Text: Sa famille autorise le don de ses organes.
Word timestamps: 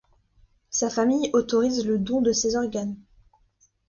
Sa 0.71 0.89
famille 0.89 1.29
autorise 1.33 1.85
le 1.85 1.99
don 1.99 2.21
de 2.21 2.31
ses 2.31 2.55
organes. 2.55 2.97